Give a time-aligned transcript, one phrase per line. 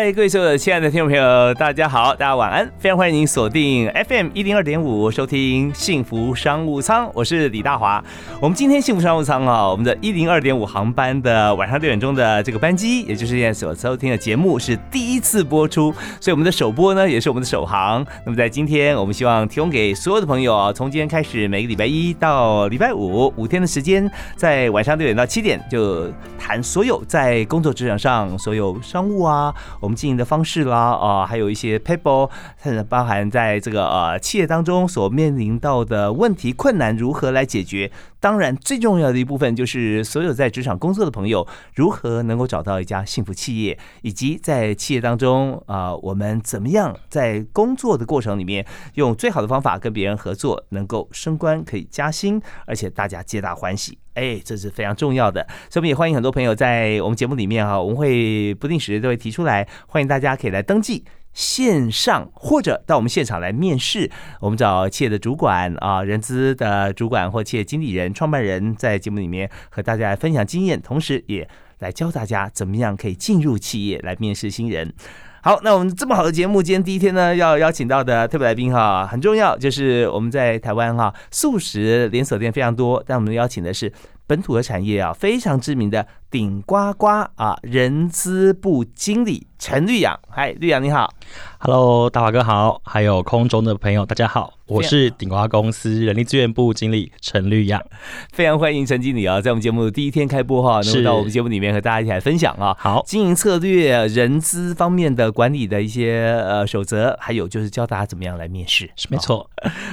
[0.00, 8.00] 嗨，各位所有的亲爱的听众朋友，大家好，大家晚安，非常欢迎您锁定 FM 一零二点五，收听幸福商务舱，我是李大华。
[8.40, 18.06] 我们今天幸福商务舱啊，我们的一零二点五航班的晚上六点钟的这个班机，也就是现在所收听的节目是第一次播出，所以我们的首播呢，也是我们的首航。
[18.24, 26.06] 那么在今天，我们希望提供给所有的朋友啊，从今天开始，每个礼拜一到礼拜五五天的时间，在晚上六点到七点，就
[26.38, 29.52] 谈所有在工作职场上所有商务啊。
[29.88, 32.28] 我们经营的方式啦，啊，还有一些 people，
[32.62, 37.90] 甚至包含在这个呃企业当中所面临到的问题困难如何来解决。
[38.20, 53.96] 当然，最重要的一部分就是所有在职场工作的朋友如何能够找到一家幸福企业，以及在企业当中啊，我们怎么样在工作的过程里面用最好的方法跟别人合作，能够升官可以加薪，而且大家皆大欢喜。
[54.18, 64.10] 哎，这是非常重要的，所以我们也欢迎很多朋友在我们节目里面哈，我们会不定时都会提出来，欢迎大家可以来登记线上或者到我们现场来面试，
[64.40, 71.48] 我们找企业的主管啊、人资的主管或企业经理人、创办人，在节目里面和大家来分享经验，同时也
[71.78, 74.92] 来教大家怎么样可以进入企业来面试新人。
[75.40, 83.90] 好，那我们这么好的节目，今天第一天呢，要邀请到的特别来宾哈，很重要，就是我们在台湾哈，素食连锁店非常多，但我们邀请的是
[84.28, 87.06] 本土的产业啊，非常知名的顶呱呱
[87.36, 90.20] 啊，人资部经理陈绿阳。
[90.28, 91.10] 嗨，绿阳你好。
[91.58, 97.82] Hello，大华哥好，还有空中的朋友大家好，我是顶呱公司人力资源部经理陈绿阳。
[98.30, 102.76] 非常欢迎陈经理啊，在我们节目的第一天开播哈，能够到我们节目里面和大家一起来分享啊。
[102.78, 108.90] 好，经营策略、人资方面的管理的一些呃守则，还有就是教大家怎么样来面试。
[108.94, 109.48] 是没错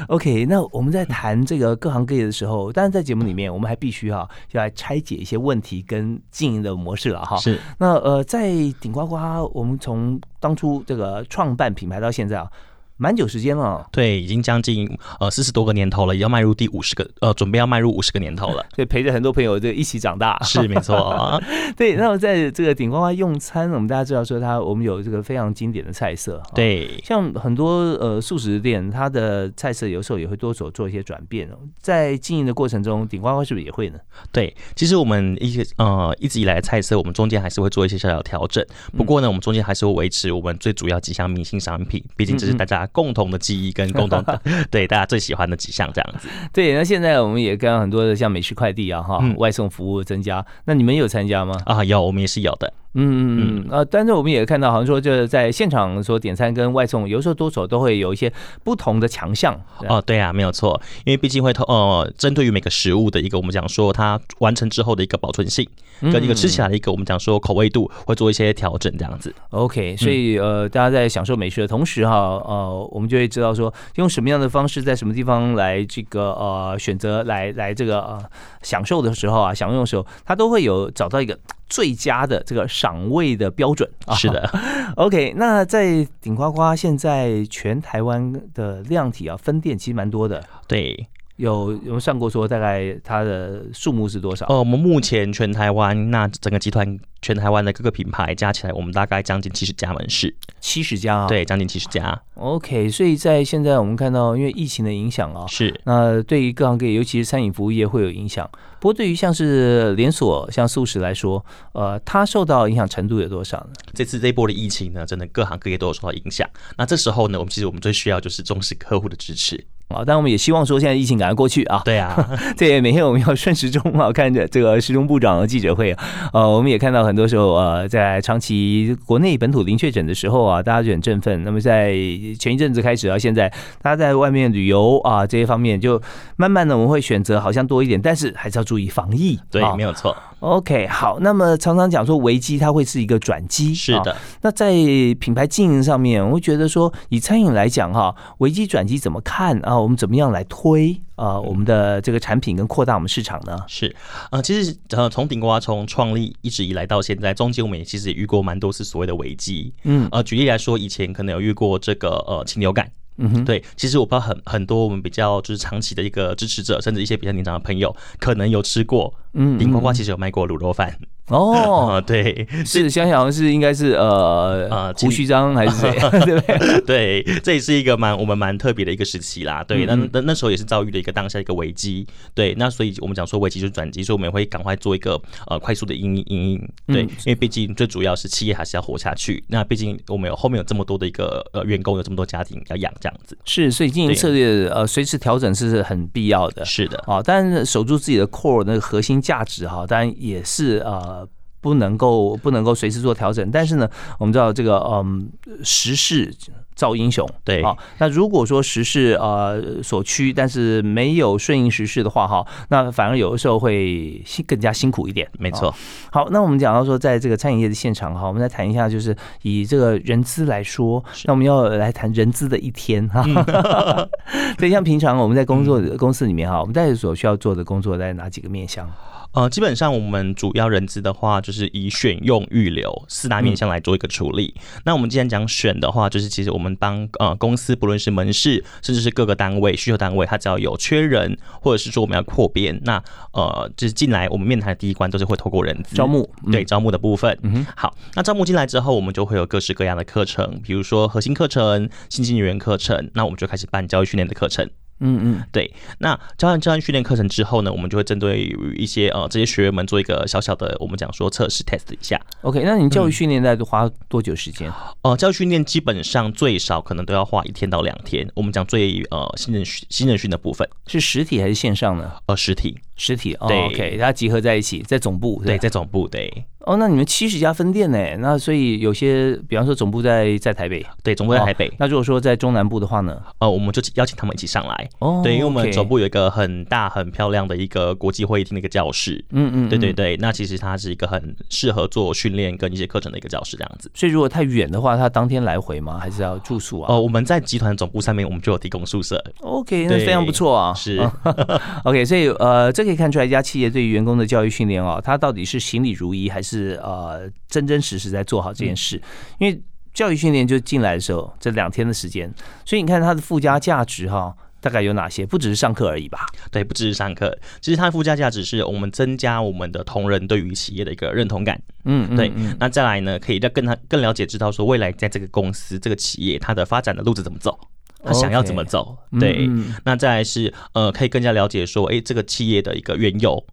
[0.09, 7.38] ，OK，那我们在谈这个各行各业的时候，当然在节目里面，我们还必须哈、要来拆解一些问题跟经营的模式了哈。
[7.38, 9.16] 是那呃，在顶呱呱，
[9.53, 12.50] 我们从当初这个创办品牌到现在啊，
[12.98, 13.88] 蛮久时间了。
[13.92, 14.90] 对，已经将近
[15.20, 18.66] 呃四十多个年头了，也要迈入第五十个呃，准备要迈入五十个年头了。
[18.76, 21.42] 所以陪着很多朋友就一起长大，是没错，
[21.76, 21.96] 对。
[21.96, 31.58] 那么在这个顶呱呱用餐，我们大家知道说它，我们有这个非常经典的菜色，对，像很多呃素食店，它的菜色有时候也会多手做一些转变哦。
[31.80, 34.00] 在经营的过程中，顶呱呱是不是也会呢？
[34.32, 38.66] 对，其实我们一些呃一直以来的菜色，我们中间还是会做一些小小调整。
[38.98, 46.28] 不过呢，我们中间还是会维持我们最主要几项明星商品，毕竟这是大家共同的记忆跟 共同的对大家最喜欢的几项这样子。
[46.53, 51.56] 对，那现在我们也跟很多的像美食快递啊哈，嗯外送服务增加，那你们有参加吗？
[51.66, 52.73] 啊，有我们也是有的。
[52.97, 58.31] 嗯嗯嗯，呃，但是我们也看到，好像说就是在现场说点餐跟外送，有时候多手都会有一些
[58.63, 59.53] 不同的强项。
[59.90, 65.67] 哦，对啊，没有错，因为毕竟会透呃，针对于每个食物的一个我们讲说它完成之后的一个保存性，
[66.00, 69.35] 跟一个吃起来的一个我们讲说口味度会做一些调整，这样子。
[69.50, 78.24] OK，所以呃，大家在享受美食的同时哈，呃，我们就会知道说用什么样的方式，在什么地方来这个呃选择来来这个呃
[78.62, 81.38] 享受的时候啊，享用的时候，它都会有找到一个
[81.69, 84.16] 最佳的这个赏味的标准啊。
[84.18, 84.50] 是的，
[84.97, 91.08] OK，那在顶呱呱现在全台湾的量体啊分店其实蛮多的，对。
[91.38, 94.46] 有有没有算过说大概它的数目是多少？
[94.47, 101.28] 呃，我们目前全台湾那整个集团全台湾的各个品牌加起来，我们大概将近七十家门市，七十家啊。
[101.28, 108.50] 对，将近七十家，，OK，所以在现在我们看到，因为疫情的影响啊，是那对于各行各业，尤其是餐饮服务业会有影响。
[108.79, 111.43] 不过对于像是连锁、像素食来说，
[111.73, 113.72] 呃，它受到影响程度有多少呢？
[113.93, 116.47] 这次这一波的疫情呢，真的各行各业都有受到影响。
[116.78, 119.66] 那这时候呢，我们其实我们最需要就是重视客户的支持。
[119.90, 121.82] 啊，但我们也希望说，现在疫情赶快过去啊。
[121.85, 122.16] 对啊，
[122.58, 126.03] 对，每天我们要顺时钟啊，看着这个时钟部长的记者会啊，
[126.34, 131.43] 呃，我们也看到很多时候呃，在长期国内本土零确诊的时候啊，大家就很振奋。
[131.43, 131.93] 那么在
[132.40, 133.47] 前一阵子开始到现在，
[133.82, 136.02] 大家在外面旅游啊这些方面，就
[136.35, 139.40] 慢慢的我们会选择好像多一点，但是还是要注意防疫。
[139.52, 144.17] 对啊，没有错，OK，好，那么常常讲说危机它会是一个转机，啊是的。
[144.41, 144.73] 那在
[145.20, 149.75] 品牌经营上面，我会觉得说，以餐饮来讲哈，危机转机怎么看啊？
[149.76, 153.60] 啊，我们怎么样来推啊我们的这个产品跟扩大我们市场呢？
[153.68, 153.94] 是，
[154.32, 159.74] 呃，其实呃，从顶呱从创立一直以来到现在，中间我们也其实也遇过蛮多次所谓的危机。
[159.84, 162.90] 嗯呃，举例来说，以前可能有遇过这个呃禽流感。
[163.18, 169.14] 嗯哼，对，其实我不知道很很多我们比较就是长期的一个支持者，甚至一些比较年长的朋友，可能有吃过。
[169.35, 170.97] 嗯顶呱呱其实有卖过卤肉饭。
[171.29, 175.91] 哦啊，， 对，是想想是应该是呃呃胡须章还是谁，
[176.23, 176.82] 对不对？
[176.85, 179.64] 对，这也是一个蛮我们蛮特别的一个时期啦。
[179.64, 182.05] 对，那那那时候也是遭遇了一个当下一个危机。
[182.35, 186.70] 对，那所以我们讲说危机就是转机，所以我们也会赶快做一个呃快速的应应应。
[186.85, 189.43] 对，嗯因为毕竟最主要是企业还是要活下去。
[189.47, 193.35] 那毕竟我们有后面有这么多的一个呃员工，有这么多家庭要养，这样子。
[193.46, 196.64] 是，所以经营策略呃随时调整是很必要的。
[196.64, 201.28] 是的，啊，但是守住自己的 core 那个核心价值哈，当然也是呃
[201.62, 203.50] 不能够不能够随时做调整。
[203.52, 203.90] 但是呢，
[204.20, 205.28] 我们知道这个嗯
[205.64, 206.32] 时事
[206.76, 215.26] 造英雄，对啊，那如果说时势呃所趋，但是没有顺应时势的话哈，那反而有的时候会辛更加辛苦一点。
[215.28, 215.74] 啊没错。
[216.12, 223.24] 好，那我们讲到说，在这个餐饮业的现场哈，我们再谈一下，就是以这个人资来说，那我们要来谈人资的一天哈。
[224.60, 228.90] 所以像平常我们在工作公司里面哈，我们在所需要做的工作在哪几个面向？
[229.34, 234.56] 呃，基本上我们主要人资的话，就是以选用、预留四大面向来做一个处理。
[234.86, 243.03] 那我们既然讲选的话，就是其实我们帮呃公司，不论是门市，甚至是各个单位、需求单位，它只要有缺人，或者是说我们要扩编，那
[243.34, 247.38] 呃，就是进来我们面谈的第一关都是会透过人资招募嗯对招募的部分。
[247.41, 254.70] 嗯好，那招募进来之后，我们就会有各式各样的课程，比如说核心课程、新进人员课程，那我们就开始办教育训练的课程。
[255.00, 262.20] 嗯嗯，对，那教完教完训练课程之后呢，我们就会针对于一些呃这些学员们做一个小小的我们讲说测试 test 一下。
[262.42, 264.72] OK，那你教育训练大概花多久时间？
[265.01, 268.25] 呃，教育训练基本上最少可能都要花一天到两天。
[268.36, 272.13] 我们讲最呃新人训新人训的部分，是实体还是线上呢？
[272.27, 278.00] 呃实体实体哦对，OK，大家集合在一起，在总部对，吧在总部对哦，那你们七十家分店呢？
[278.18, 281.72] 那所以有些，比方说总部在在台北，对总部在台北。
[281.77, 283.22] 那如果说在中南部的话呢？
[283.38, 289.70] 呃，我们就邀请他们一起上来，哦，对，因为我们 OK 总部有一个很大很漂亮的一个国际会议厅的一个教室，嗯嗯，嗯。
[289.70, 293.91] 对对对，那其实它是一个很适合做训练跟一些课程的一个教室，这样子。
[293.94, 296.00] 所以如果太远的话，他当天来回吗？
[296.00, 296.91] 还是要住宿啊？
[296.91, 300.74] 哦，我们在集团总部上面，我们就有提供宿舍，OK，那对非常不错啊。
[300.74, 301.13] 是啊
[301.86, 309.01] OK，所以呃，这可以看出来一家企业对于员工的教育训练哦，它到底是行礼如仪，还是呃真真实实在做好这件事？
[309.39, 309.62] 因为
[309.93, 312.34] 教育训练就进来的时候这两天的时间，
[312.65, 315.25] 所以你看它的附加价值哈、大概有哪些？
[315.25, 316.25] 不只是上课而已吧？
[316.51, 321.62] 对，不只是上课，其实它的附加价值是我们增加我们的同仁对于企业的一个认同感。
[321.86, 327.58] 嗯，嗯对嗯，那再来呢，可以再更他更了解知道说未来在这个公司这个企业它的发展的路子怎么走，
[328.05, 328.98] 他想要怎么走。
[329.12, 333.43] 嗯对，嗯那再来是呃，可以更加了解说，哎，这个企业的一个缘由、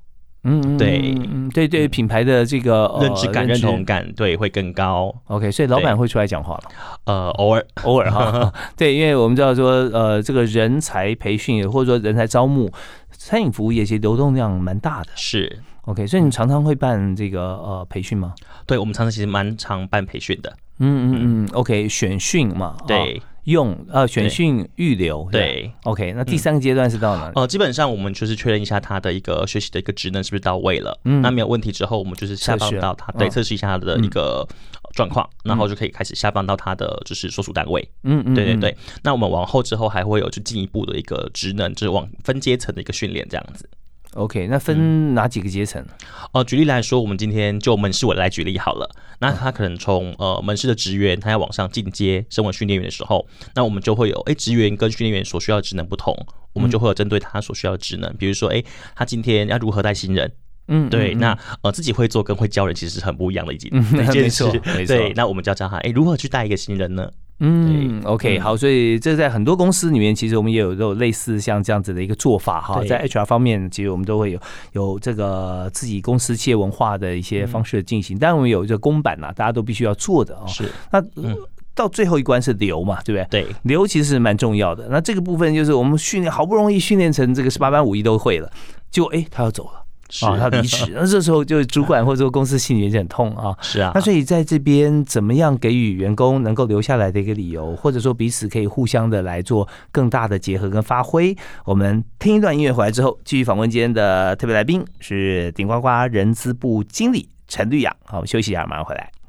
[0.45, 1.15] 嗯，嗯对
[1.53, 3.85] 对对，品牌的这个呃认知感、认同。
[3.85, 5.15] 感，对，会更高。
[5.27, 6.71] OK，所以老板对会出来讲话吗？
[7.05, 12.71] 呃，偶尔偶尔哈， 对，因为我们知道说，呃，这个人才培训或者说人才招募，
[13.11, 15.11] 餐饮服务业其实流动量蛮大的。
[15.15, 15.61] 是。
[15.87, 18.35] OK，所以你们常常会办这个呃培训吗？
[18.67, 25.73] 对，我们常常其实蛮常办培训的，嗯嗯嗯，OK，选训嘛，啊对，用呃选训预留，对。
[25.85, 27.33] ，OK，那第三个阶段是到哪里？
[27.35, 30.99] 呃，基本上我们就是确认一下他的一个学习的一个职能是不是到位了。
[31.05, 34.47] 嗯那没有问题之后，我们就是下放到他对嗯测试一下他的一个
[34.95, 37.87] 状况，然后就可以开始下放到他的就是所属单位。
[38.05, 43.69] 嗯嗯，嗯对对对，那我们往后之后还会有就进一步的一个职能，就是往分阶层的一个训练这样子。
[44.15, 45.85] ，OK，那嗯分哪几个阶层？
[46.33, 48.89] 呃，举例来说，我们今天就门市我来举例好了。
[49.21, 56.15] 那他可能从呃门市的职员，他要往上进阶升为训练员的时候，那我们就会有哎职员跟训练员所需要的职能不同，
[56.53, 58.63] 我们就会有针对他所需要的职能，比如说哎
[58.97, 60.33] 他今天要如何带新人。
[60.69, 64.87] 嗯，对，嗯那呃自己会做跟会教人其实是很不一样的一件、 嗯一件事没错没。
[64.87, 67.11] 错对，那我们就要教他，哎，如何去带一个新人呢？
[67.45, 74.39] 嗯，OK，嗯好，所以这在很多公司里面，其实我们也有都有类似像这样子的一个做法哈，在 HR 方面，其实我们都会有
[74.73, 80.47] 有这个自己公司企业文化的一些方式的进行，当然我们有一个公版呐，大家都必须要做的啊。
[80.47, 81.37] 是，那嗯
[81.75, 83.43] 到最后一关是留嘛，对不对？
[83.43, 84.87] 对，留其实是蛮重要的。
[84.91, 88.53] 那这个部分就是我们训练好不容易训练成这个十八般武艺都会了，
[88.91, 89.82] 结果哎他要走了是
[90.21, 93.57] 啊，他离职， 那这时候就主管或者说公司心里面就很痛啊。
[93.63, 101.35] 是啊那，所以在这边怎么样给予员工能够留下来的一个理由，或者说彼此可以互相的来做更大的结合跟发挥？
[101.65, 107.95] 我们听一段音乐回来之后，继续访问今天的特别来宾是顶呱呱人资部经理陈绿雅。
[108.05, 109.22] 好，我们休息一下，马上回来。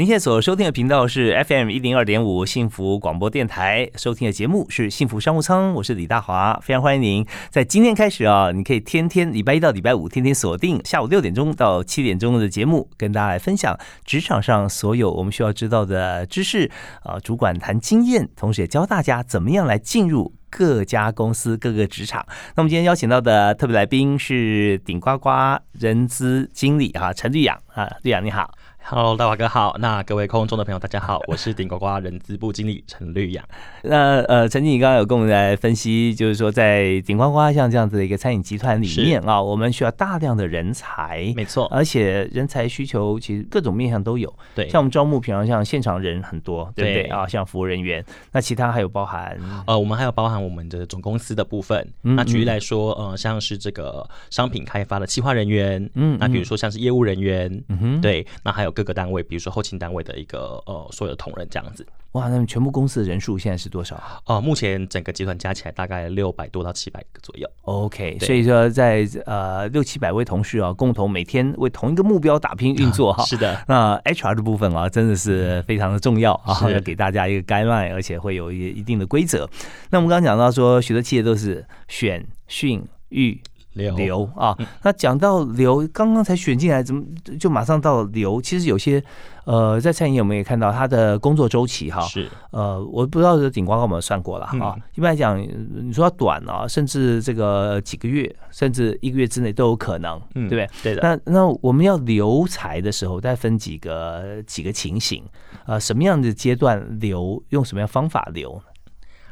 [0.00, 16.70] 您现在所收听的频道是 FM 一零二点五幸福广播电台，收听的节目是幸福商务舱，我是李大华，非常欢迎您在今天开始啊，你可以天天礼拜一到礼拜五天天锁定下午六点钟到七点钟的节目，跟大家来分享职场上所有我们需要知道的知识
[17.02, 22.24] 啊，主管谈经验，同时也教大家怎么样来进入各家公司各个职场。
[22.56, 25.28] 那么今天邀请到的特别来宾是顶呱呱
[25.72, 28.50] 人资经理哈陈绿阳啊，绿阳你好。
[28.82, 29.76] Hello，大华哥好。
[29.78, 33.44] 那各位空中的朋友，大家好，我是顶呱呱人资部经理陈绿阳。
[33.84, 44.32] 那呃，陈经理刚刚有跟我们来分析，就是说在顶呱呱像这样子的一个餐饮集团里面啊，我们需要大量的人才，没错，而且人才需求其实各种面向都有。
[44.56, 47.28] 对，像我们招募，平常像现场人很多，对不对对啊？
[47.28, 51.86] 像服务人员，那其他还有包含呃，我们还有包含我们的总公司的部分。
[52.02, 61.86] 嗯那举例来说，呃，像是这个商品开发的企划人员，嗯那比如说像是业务人员，嗯哼，对，那还有各个单位，比如说后勤单位的一个呃所有的同仁这样子。
[62.12, 67.48] 哇，那么全部公司的人数现在是多少呃，目前整个集团加起来大概六百多到七百个左右。
[67.62, 73.22] ？OK，所以说在呃六七百位同事啊，共同每天为同一个目标打拼运作哈。
[73.28, 79.48] 是的，那 HR 的部分啊，真的是非常的重要啊，是要给大家一个 guideline，而且会有一一定的规则。
[79.90, 83.40] 那我们刚刚讲到说，许多企业都是选、训、育、
[83.74, 84.56] 留留啊。
[84.82, 87.02] 那讲到留，刚刚才选进来，怎么
[87.38, 88.40] 就马上到留？
[88.42, 89.02] 其实有些
[89.44, 92.00] 呃，在餐饮业我们也看到他的工作周期哈。
[92.02, 94.52] 是呃，我不知道这顶呱呱有没有算过了啊。
[94.54, 100.94] 嗯一般来讲，你说要短啊，甚至这个几个月，甚至一个月之内都有可能，嗯对不对？
[100.94, 101.02] 对的。
[101.24, 105.24] 那那我们要留才的时候，再分几个几个情形，
[105.66, 108.60] 呃，什么样的阶段留，用什么样方法留？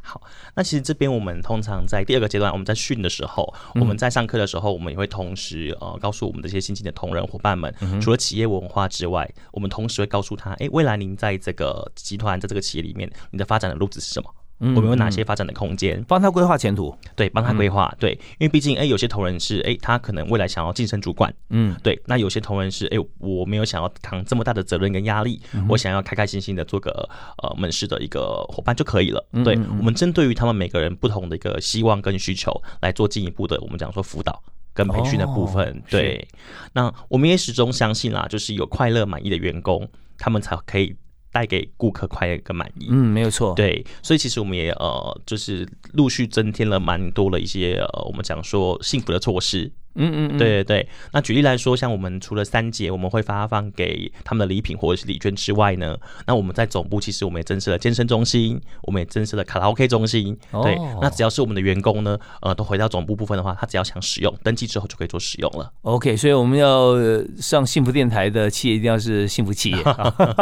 [0.09, 0.23] 好，
[0.55, 14.31] 那其实这边我们通常在第二个阶段，我们在训的时候，嗯我们在上课的时候，我们也会同时呃告诉我们这些新进的同仁伙伴们，嗯除了企业文化之外，我们同时会告诉他，哎、未来您在这个集团在这个企业里面，你的发展的路子是什么？
[14.61, 16.03] 嗯我们有哪些发展的空间？
[16.09, 16.97] 帮他规划前途？
[17.15, 17.95] 对，帮他规划。
[17.99, 27.09] 对，因为毕竟，哎、有些同仁是，哎、他可能未来想要晋升主管，嗯，对，那有些同仁是，哎、我没有想要扛这么大的责任跟压力，嗯我想要开开心心的做个
[27.43, 29.25] 呃门市的一个伙伴就可以了。
[29.33, 34.43] 嗯对，我们针对于他们每个人不同的一个希望跟需求来做进一步的，我们讲说辅导。
[34.75, 36.29] 跟培训的部分，哦对，
[36.73, 40.95] 那我们也始终相信啦，就是有快乐满意的员工，他们才可以
[41.31, 42.89] 带给顾客快乐跟满意。
[42.91, 49.71] 嗯，没有错。，对，所以其实我们也呃，就是陆续增添了蛮多的一些呃，我们讲说幸福的措施。
[49.99, 60.37] 嗯嗯嗯，对对对，那举例来说，像我们除了三节我们会发放给他们的礼品或者是礼券之外呢，那我们在总部其实我们也增设了健身中心，我们也增设了卡拉 OK 中心。
[60.63, 65.71] 对哦，那只要是我们的员工呢，呃，都回到总部部分的话，他只要想使用，登记之后就可以做使用了。
[65.83, 69.79] OK，所以我们要呃上幸福电台的企业一定要是幸福企业。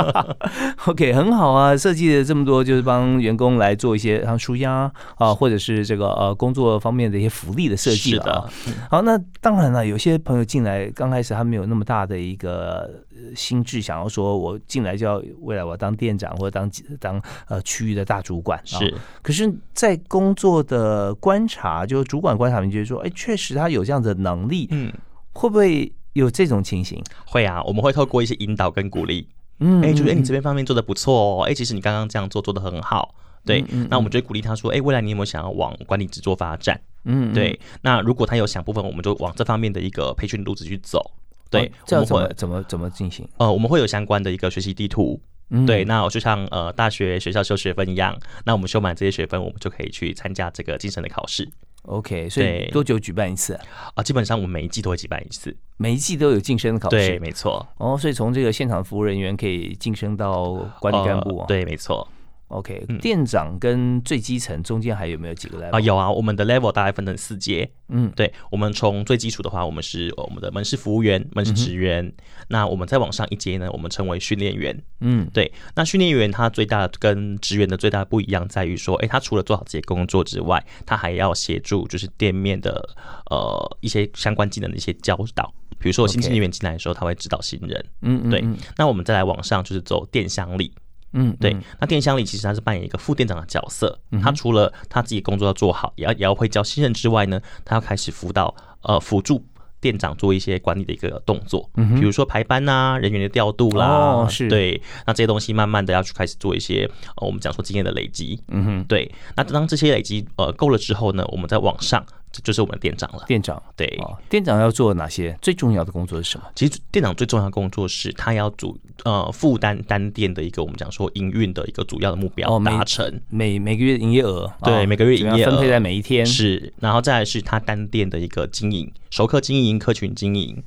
[0.87, 18.59] OK，很好啊，设计了这么多，就是帮员工来做一些像舒压啊，或者是这个呃工作方面的一些福利的设计是了啊的。，好，那当然了，有些朋友进来刚开始他没有那么大的一个呃心智，想要说我进来就要未来我要当店长或者当当呃区域的大主管。
[18.59, 24.93] 啊是可是，在工作的观察，就主管观察，你觉得说，哎，确实他有这样的能力，嗯，
[25.33, 27.01] 会不会有这种情形？
[27.25, 29.29] 会啊，我们会透过一些引导跟鼓励，
[29.61, 33.15] 嗯哎、就是哎、嗯你这边方面做的不错哦，哎、其实你刚刚这样做做的很好。
[33.47, 36.79] 对，嗯嗯那我们就会鼓励他说，哎、未来你有没有想要往管理职做发展？
[37.05, 41.01] 嗯，嗯对，那如果他有想部分，我们就往这方面的一个培训路子去走。
[41.49, 43.27] 对哦，这样怎么我们会怎么怎么进行？
[43.39, 45.21] 呃，我们会有相关的一个学习地图。
[45.51, 51.49] 嗯对，那我就像呃大学学校修学分一样，那我们修满这些学分，我们就可以去参加这个晋升的考试
[51.83, 53.63] OK，所以对多久举办一次啊？
[53.95, 55.57] 啊、基本上我们每一季都会举办一次。
[55.77, 57.21] 每一季都有晋升的考对，试。
[57.21, 57.65] 没错。
[57.79, 61.41] 哦，所以从这个现场服务人员可以晋升到管理干部哦。
[61.43, 62.09] 呃对，没错。
[62.49, 65.77] ，OK，嗯店长跟最基层中间还有没有几个 level？
[65.77, 67.71] 啊、有啊，我们的 level 大概分成四阶。
[67.89, 72.13] 嗯，对，我们从最基础的话，我们是呃我们的门市服务员、门市职员。
[72.49, 74.77] 那我们再往上一阶呢，我们称为训练员。
[75.01, 82.89] 嗯，对，那训练员他最大的跟职员的最大不一样在于说，诶，他除了做好自己的工作之外，他还要协助就是店面的
[83.31, 85.53] 呃一些相关技能的一些教导。
[85.79, 87.85] 比如说新进人员进来的时候，他会指导新人。
[88.01, 90.73] 嗯嗯，对嗯那我们再来往上就是走店乡里。
[91.17, 91.63] 嗯，对，嗯。
[91.81, 99.45] 那店乡里其实他是扮演一个副店长的角色，嗯他除了他自己工作要做好，也要也要会教新人之外呢，他要开始辅导呃辅助
[99.81, 104.49] 店长做一些管理的一个动作，嗯比如说排班呐、人员的调度啦，哦是。
[104.49, 113.25] 对，那这些东西慢慢的要去开始做一些呃我们讲说经验的累积，嗯哼，对，那当这些累积呃够了之后呢，我们再往上这就是我们的店长了。
[113.27, 116.47] 店长，对，哦，店长要做哪些最重要的工作是什么？
[116.55, 123.21] 其实店长最重要的工作是他要主呃负担单店的一个我们讲说营运的一个主要的目标哦达成。
[123.31, 126.27] 每每个月营业额，啊对每个月营业额分配在每一天。
[126.27, 130.63] 是，然后再来是他单店的一个经营，熟客经营、客群经营，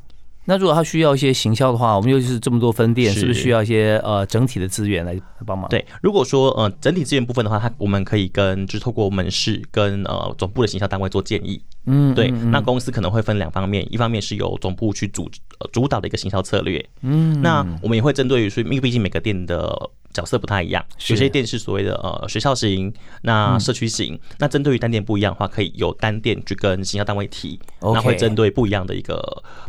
[0.49, 5.15] 那如果他需要一些行销的话，我们又是这么多分店，是是不是需要一些呃整体的资源来
[5.45, 11.61] 帮忙？，对，如果说呃整体资源部分的话，他我们可以跟就是透过门市跟呃总部的行销单位做建议。
[11.89, 15.29] 嗯，对，嗯那公司可能会分两方面，一方面是由总部去主
[15.59, 22.91] 呃主导的一个行销策略，嗯，那我们也会针对于说，因为毕竟每个店的角色不太一样，有些店是所谓的呃学校型，
[23.23, 29.21] 那社区型，那针对于单店不一样的话，可以由单店去跟行销单位提那会针对不一样的一个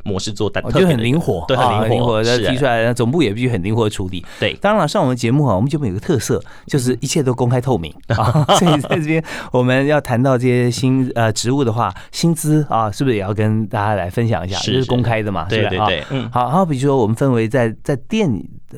[0.02, 4.24] 模式做单，我觉得特别的很灵活，对，啊很灵活，的是提出来，那总部也必须很灵活的处理。
[4.38, 4.54] 对。
[4.54, 7.94] 当然了，上我们节目啊，我们节目有个特色，就是一切都公开透明。
[8.08, 8.44] 啊。
[8.58, 9.22] 所以在这边
[9.52, 14.58] 我们要谈到这些新呃职务的话，薪资啊，是不是也要跟大家来分享一下？
[14.58, 15.48] 是这是公开的嘛？
[15.48, 18.30] 是不对对对，嗯，好，好比如说我们分为在在店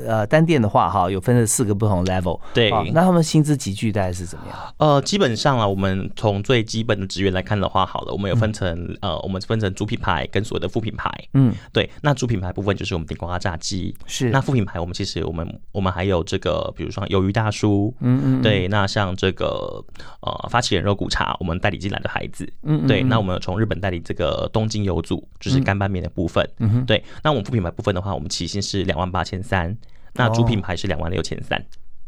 [0.07, 2.41] 呃单店的话哈，有分了四个不同 level。
[2.55, 2.71] 对。
[2.71, 4.57] 啊那他们薪资集聚大概是怎么样？
[4.77, 11.11] 呃，基本上啊，我们从最基本的职员来看的话，好了，我们有分成、呃，我们分成主品牌跟所谓的副品牌。
[11.35, 14.31] 嗯，对，那主品牌部分就是我们顶呱呱炸鸡，是。
[14.31, 19.83] 那副品牌我们其实我们我们还有这个，比如说鱿鱼大叔，嗯嗯，对，那像这个
[20.21, 23.27] 呃发起人肉骨茶，我们代理进来的孩子，嗯，嗯对，那我嗯。
[23.27, 29.77] 们从日本代理这个东京油组，就是干拌面的部分，嗯哼对，那我们副品牌部分的话，我们起薪是两万八千三，
[30.15, 31.65] 那主品牌是两万六千三。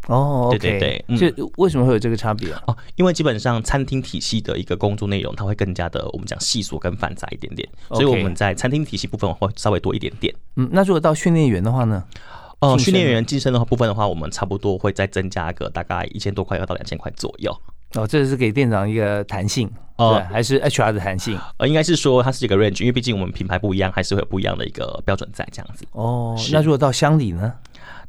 [0.07, 2.63] 哦对对对嗯就为什么会有这个差别啊？
[2.67, 10.35] 哦，因为基本上餐厅体系的一个工作内容，它会更加的我们讲细琐跟繁杂一点点，所以我们在餐厅体系部分会稍微多一点点。
[10.57, 12.05] 嗯，那如果到训练员的话呢？
[12.61, 17.51] 哦，训练员晋升的话部分的话，我们差不多会再增加个大概一千多块要到两千块左右。
[17.95, 21.39] 哦，这是给店长一个弹性，哦对，还是 HR 的弹性？
[21.57, 25.87] 呃，应该是说它是一个 range，因为毕竟我们品牌不一样，还是会有不一样的一个标准在这样子。
[25.93, 27.55] 哦，那如果到乡里呢？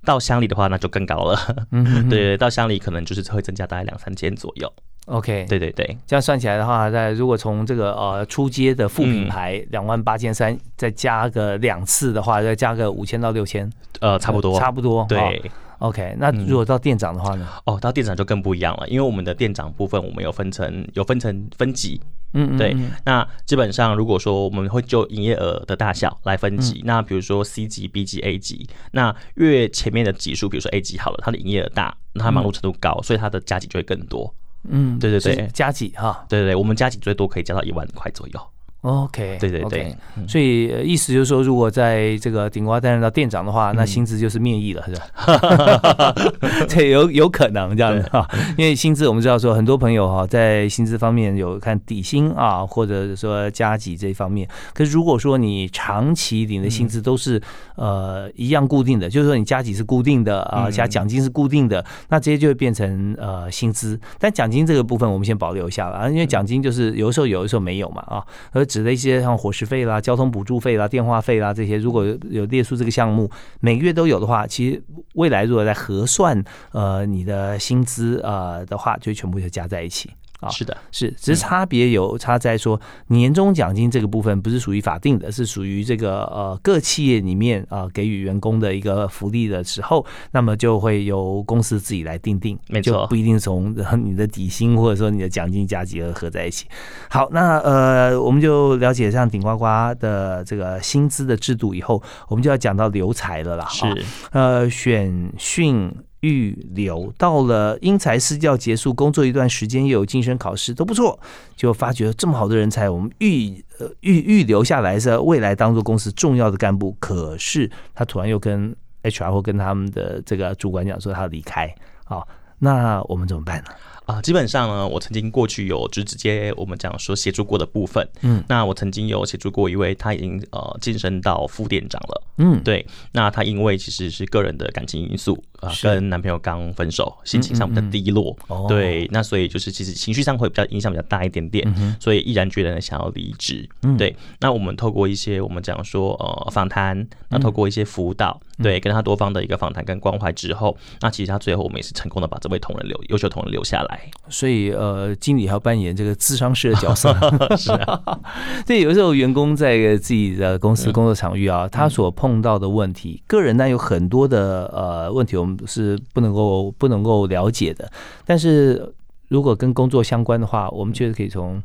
[0.05, 1.38] 到乡里的话，那就更高了。
[1.71, 4.71] 嗯哼哼对，到乡里可能就是会增加大概两三千左右。
[5.07, 13.69] ，OK，对对对，这样算起来的话，在如果从这个呃出街的副品嗯牌两万八千三，再加个两次的话，再加个五千到六千，
[14.00, 14.57] 呃，差不多。
[14.59, 15.05] 差不多。
[15.09, 17.48] 对，哦，OK，那如果到店长的话呢？
[17.65, 22.00] 哦，到店长就更不一样了，因为我们的店长部分，我们有分成有分成分级。
[22.35, 34.31] 嗯，嗯对嗯，那基本上如果说我们会就营业额的大小来分嗯级，那比如说 C 级、B 级、A 级，那越前面的级数，比如说 A 级好了，它的营业额大，那它忙碌程度高，所以它的加级就会更多。
[34.67, 38.39] 嗯，对对对加几哈对对对，我们加级最多可以加到一万块左右。
[38.85, 39.95] ？OK，对对对
[40.27, 46.13] 所以呃意思就是说，如果在这个顶呱担任到店长的话，那薪资就是面议了，是吧？
[46.69, 54.48] 对，有有可能这样子哈，因为薪资我们知道说，很多朋友哈在薪资方面有看底薪啊，或者说加级这一方面。
[54.74, 57.41] 可是如果说你长期领的薪资都是
[57.75, 64.00] 呃一样固定的，就是说你加级是固定的啊，嗯加奖金是固定的，那这些就会变成呃薪资。
[64.19, 74.83] 但奖金这个部分我们先保留一下了啊，因为奖金就是有的时候有的时候没有嘛啊，而指的一些像伙食费啦、交通补助费啦、电话费啦这些，如果有列出这个项目，每个月都有的话，其实
[75.14, 80.09] 未来如果在核算呃你的薪资呃的话，就全部就加在一起。
[80.41, 96.67] 啊是的，是，只是差别有差在说，年终奖金这个部分不是属于法定的，是属于这个呃各企业里面啊、呃给予员工的一个福利的时候，那么就会由公司自己来定定，没错不一定从呃你的底薪或者说你的奖金加级而合在一起。
[97.09, 99.65] 好，那呃我们就了解像顶呱呱
[100.00, 103.65] 的这个薪资的制度以后，我们就要讲到留才了啦。
[103.69, 103.95] 是啊
[104.31, 105.91] 呃，选训
[106.25, 111.20] 预留，到了因材施教结束，工作一段时间，又有晋升考试，都不错，
[111.55, 116.96] 就发觉这么好的人才，我们预呃预预留下来是未来当做公司重要的干部。
[117.00, 121.74] 可是他突然又跟 HR 或跟他们的这个主管讲说他要离开，
[122.05, 122.27] 好，
[122.59, 123.66] 那我们怎么办呢？
[124.05, 128.44] 啊，基本上呢，我曾经过去有就直接我们讲说协助过的部分，嗯。
[128.48, 138.65] 那我曾经有协助过一位，他已经呃晋升到副店长了，嗯，对，那他因为其实是个人的感情因素啊、是跟男朋友刚分手，心情上比较低落，哦。
[138.68, 148.63] 对，那所以就是其实情绪上会比较影响比较大一点点，嗯所以毅然决然的想要离职，对，那我们透过一些我们讲说呃访谈，那透过一些辅导，嗯。
[148.63, 153.95] 对，跟他多方的一个访谈跟关怀之后，那其实他最后我们也是成功的把这位同仁留优秀同仁留下来，
[154.29, 157.14] 所以呃，经理还要扮演这个智商师的角色。
[157.55, 158.20] 是啊，
[158.66, 167.92] 对，有时候员工在自己的公司工作场域啊，他所碰到的问题，个人呢有很多的呃问题，我们是不能够不能够了解的。
[168.25, 168.94] 但是
[169.27, 171.62] 如果跟工作相关的话，我们确实可以从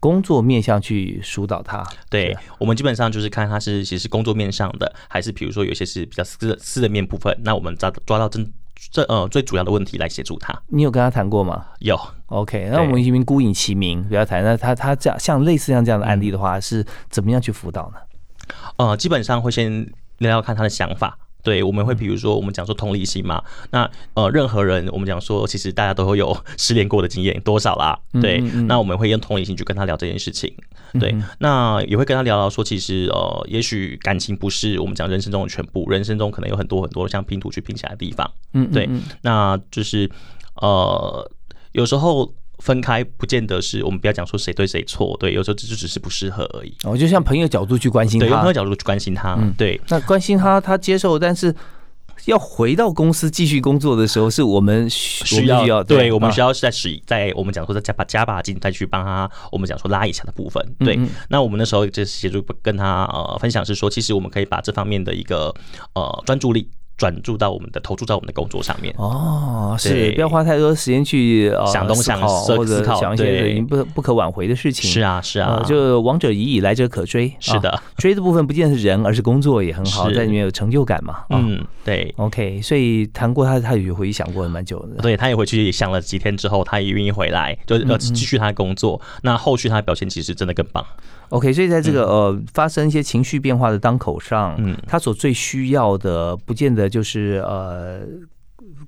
[0.00, 1.86] 工作面向去疏导他。
[2.10, 8.52] 对我们基本上就是看他是其实工作面上的，还是比如说有些是比较私私人面部分，那我们抓抓到真
[8.90, 10.58] 这呃最主要的问题来协助他。
[10.68, 11.66] 你有跟他谈过吗？
[11.78, 11.98] 有。
[12.26, 14.42] OK，那我们一名孤影其名，不要谈。
[14.42, 18.00] 那他他这样像类似像这样的案例的话，是怎么样去辅导呢？
[18.76, 19.84] 呃，基本上会先
[20.18, 21.18] 聊聊看他的想法。
[21.42, 27.98] 对，我们会比如说我们讲说同理心嘛，那呃任何人我们讲说，其实大家都会有 失恋过的经验，多少啦？
[28.20, 30.54] 对，那我们会用同理心去跟他聊这件事情。
[31.00, 38.30] 对，那也会跟他聊聊说，其实呃，也许感情不是我们讲人生中的全部，人生中可能有很多很多像拼图去拼起来的地方。
[38.52, 38.88] 嗯，对，
[39.22, 40.10] 那就是
[40.56, 41.30] 呃，
[41.72, 42.32] 有时候。
[42.62, 46.72] 分开不见得是我们不要讲说谁对谁错，对，有时候这就只是不适合而已。
[46.84, 49.80] 哦，就像朋友角度去关心他，对，用朋友角度去关心他，对。
[49.88, 51.52] 那关心他，他接受，但是
[52.26, 60.96] 要回到公司继续工作的时候，是我们需要，对，我们需要是在使在我们讲说在加把加把劲再去帮他，我们讲说拉一下的部分，对。
[61.28, 65.52] 那我们那时候就协助跟他呃分享是说，其实我们可以把这方面的一个
[65.94, 66.68] 呃专注力。
[67.02, 74.88] 转注到我们的投注在我们的工作上面哦，是不要花太多时间去想东想西或者想一些已经不不可挽回的事情。
[74.88, 77.34] 是啊，是啊，就往者已矣，来者可追。
[77.40, 81.24] 是的，追的部分不见是人，而是工作也很好，在里面有成就感嘛。
[81.30, 82.14] 嗯，对。
[82.18, 85.02] OK，所以谈过他，他也回去想过蛮久的。
[85.02, 89.00] 对他也回去想了几天之后，他也愿意回来，就要继续他的工作。
[89.22, 90.86] 那后续他的表现其实真的更棒。
[91.30, 98.02] OK，所以在这个呃发生一些情绪变化的当口上，嗯，他所最需要的，不见得就是呃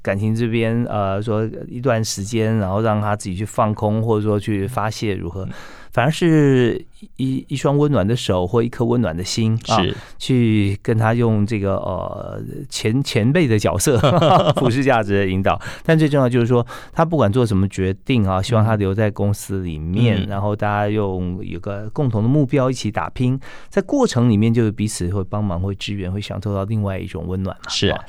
[0.02, 5.48] 感情这边呃说一段时间，然后让他自己去放空，或者说去发泄如何，
[5.94, 6.85] 反而是
[7.16, 9.78] 一一双温暖的手或一颗温暖的心啊，
[10.18, 13.96] 去跟他用这个呃前前辈的角色
[14.57, 15.61] 普世价值的引导。
[15.85, 27.70] 但最重要就是说，他不管做什么决定啊，希望他留在公司里面，然后大家用有个共同的目标一起打拼，在过程里面就是彼此会帮忙、会支援、会享受到另外一种温暖嘛。
[27.70, 28.00] 是啊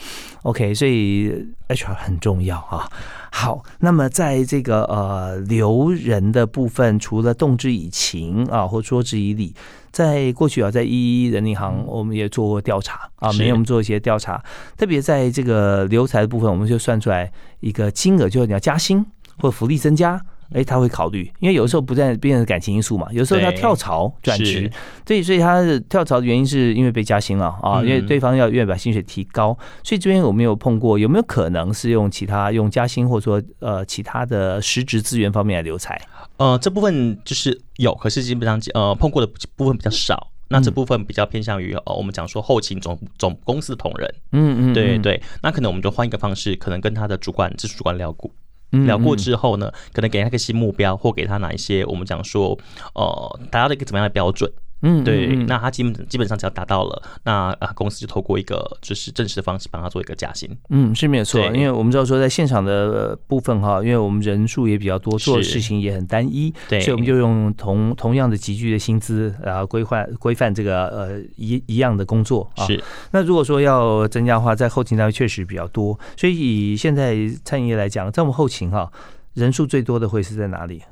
[0.41, 1.32] ，OK，所以
[1.67, 2.89] HR 很重要啊。
[3.32, 9.53] 好，那么在这个呃留人的部分，除了动之以情啊，或说之以理，
[9.91, 14.43] 在过去啊，在一一人银行我们也做过调查啊，每年我们做一些调查，
[14.77, 19.05] 特别在这个留才的部分，我们就算出来一个金额，就是你要加薪
[19.39, 20.19] 或福利增加。
[20.53, 24.71] 哎，他会考虑，因为有的时候不在变成感情因素嘛，有时候他跳槽转职，
[25.03, 30.99] 对，所以他的跳槽的原因是因为被加薪了啊，因为对方要愿意把薪水提高，所以这边有没有碰过？
[30.99, 35.99] 有没有可能是用其他用加薪或者说呃其他的实职资源方面来留才？
[36.38, 40.31] 呃，这部分就是有，可是基本上呃碰过的部分比较少。
[40.47, 45.19] 那这部分比较偏向于呃，我们讲说后勤总总公司的同仁，嗯嗯，对对。
[45.41, 48.29] 那可能我们就换一个方式，可能跟他的主管、直属主管聊过。
[48.85, 52.57] 聊过之后呢，可能给他一个新目标，或给他哪一些我们讲说，
[52.93, 54.51] 呃，达到了一个怎么样的标准？
[54.81, 60.49] 嗯，对，那他基本基本上只要达到了，那啊公司就透过一个就是正式的方式帮他做一个加薪。
[60.69, 72.65] 嗯，是没有错，因为我们知道说在现场的部分哈，因为我们人数也比较多，做的事情也很单一，对，所以我们就用同同样的集聚的薪资，然后规范规范这个呃一一样的工作啊。
[72.65, 78.91] 是，那如果说要增加的话，在后勤单位确实比较多，所以以现在餐饮业来讲，在我们后勤哈
[79.33, 80.83] 人数最多的会是在哪里？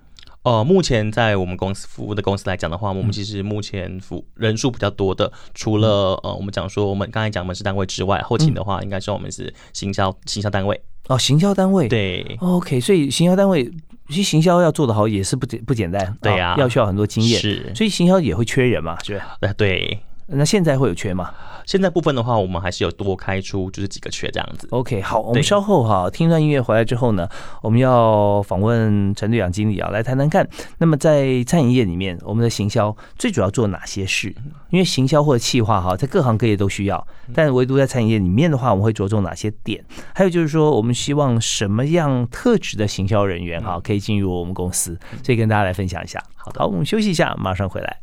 [0.43, 10.79] 呃，目前在我们公司服务的公司来讲的话，我们其实目前服人数比较多的，除了呃，我们讲说我们刚才讲门市单位之外，后勤的话，应该说我们是行销行销单位。
[11.07, 11.87] 哦，行销单位。
[11.87, 13.69] 对，OK，所以行销单位
[14.09, 19.37] 其实行销要做得好也是不简不简单，对呀，要需要很多经验，是，所以行销也会缺人嘛，是吧？
[19.41, 19.99] 呃，对。
[20.27, 21.31] 那现在会有缺吗？
[21.65, 24.67] 现在部分的话，我们还是有多开出就是几个缺这样子。
[24.71, 27.25] OK，好，我们稍后哈听段音乐回来之后呢，
[27.61, 30.45] 我们要访问陈队长经理啊，来谈谈看。
[30.79, 34.35] 那么在餐饮业里面，我们的行销最主要做哪些事？
[34.71, 39.81] 因为行销或者企划哈，在各行各业都需要，但唯独在餐饮业里面的话，我们会着重哪些点？
[40.13, 44.99] 还有就是说，我们希望什么样特质的行销人员哈，可以进入我们公司？
[45.23, 46.21] 所以跟大家来分享一下。
[46.35, 48.02] 好的，好，我们休息一下，马上回来。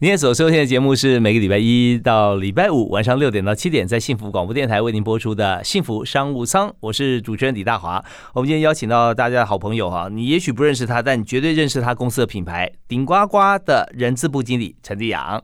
[0.00, 8.04] 您所收听的节目是每个礼拜一到礼拜五晚上六点到七点，在幸福广播电台为您播出的《幸福商务舱》，我是主持人李大华。
[8.32, 15.40] 我们今天邀请到大家的好朋友哈，你也许不认识他，但你绝对认识他公司的品牌——顶呱呱的人资部经理陈立阳。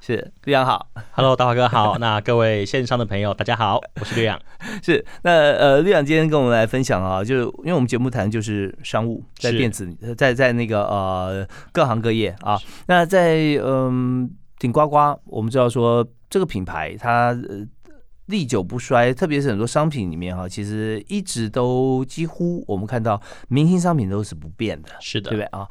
[0.00, 1.98] 是立阳好，Hello，大华哥好。
[2.00, 4.40] 那各位线上的朋友，大家好，我是立阳。
[4.80, 12.56] 是那呃，立阳今天跟我们来分享啊，就是因为我们节目谈的就是商务，在电子，在在那个呃各行各业啊，
[12.86, 13.58] 那在
[13.90, 14.30] 嗯。
[14.60, 17.64] 顶呱呱，我们知道说这个品牌它呃
[18.26, 25.68] 历久不衰，特别是很多商品里面哈，其实一直都几乎我们看到明星商品都是不变的，是的，对不对啊？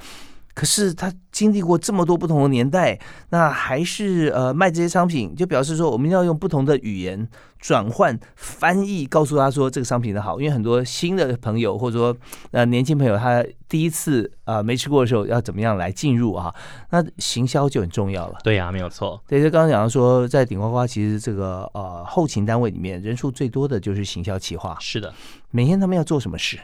[0.53, 2.97] 可是它经历过这么多不同的年代，
[3.31, 7.27] 那还是呃卖这些商品，就表示说我们要用不同的语言
[7.59, 10.39] 转换翻译，告诉他说这个商品的好。
[10.39, 12.15] 因为很多新的朋友或者说
[12.51, 16.53] 呃年轻朋友，他第一次啊没吃过的时候，要怎么样来进入啊？
[16.91, 18.39] 那行销就很重要了。
[18.43, 19.21] 对呀，没有错。
[19.27, 24.77] 对，就刚刚讲到说，在顶呱呱，其实这个呃后勤单位里面，人数最多的就是行销企划。
[24.79, 25.13] 是的，
[25.51, 26.59] 每天他们要做什么事？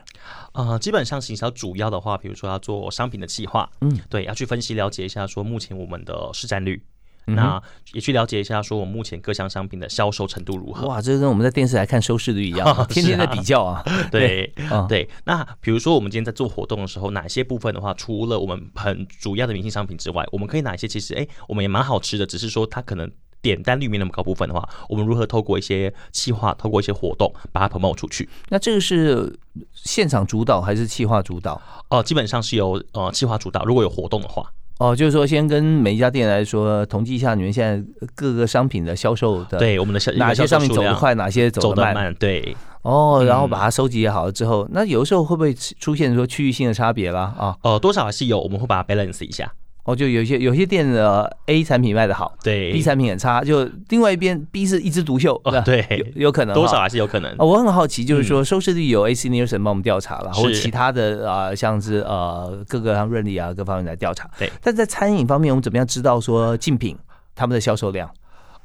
[0.53, 6.81] 呃，基本上行销主要的话，比如说要做商品的企划，嗯，对，要去分析了解一下说目前我们的市占率，
[7.25, 7.61] 那
[7.93, 10.87] 也去了解一下说我们目前各项商品的销售程度如何。
[10.87, 13.83] 哇，这跟我们在电视来看收视率一样， 天天在比较啊。
[14.11, 14.53] 对，
[14.89, 15.09] 对。
[15.25, 23.09] 那比如说我们今天在做活动的时候，哪些部分的话，除了我们很主要的明星商品之外，我们可以哪些其实哎，我们也蛮好吃的，只是说它可能。
[23.43, 28.29] 点单率没那么高部分的话，我们如何透过一些企划，透过一些活动把它 promote 出去？
[28.47, 29.37] 那这个是
[29.73, 31.61] 现场主导还是企划主导？
[31.89, 33.65] 哦，基本上是由呃企划主导。
[33.65, 37.81] 如果有活动的话，哦，就是说先跟每一家店来说统计一下你们现在
[38.15, 42.13] 各个商品的销售的，对我们的哪些商品走得快，哪些走得慢？
[42.15, 47.33] 对，哦，然后把它收集好了之后，那有的时候会不会出现说区域性的差别啦？
[47.37, 47.55] 啊？
[47.61, 49.49] 哦，多少还是有，我们会把它 balance 一下。
[49.85, 57.35] 哦，就有些有些店的 A 产品卖的好，对，B 产品很差，就另外一边 B 是一枝独秀，对，有有可能多少还是有可能。
[57.37, 64.29] 我很好奇，就是说收视率有 AC Nielsen 帮我们调查了，或者其他的啊，像是呃各个像润利啊各方面来调查。
[64.39, 66.97] 对，但在餐饮方面，我们怎么样知道说竞品
[67.35, 68.09] 他们的销售量？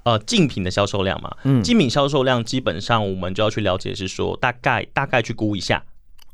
[0.04, 5.82] 呃，竞品的销售量嘛，嗯，竞品销售量基本上我们就要去了解，是说大概大概去估一下。